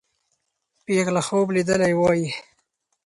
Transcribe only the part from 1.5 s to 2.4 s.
لیدلی وایي.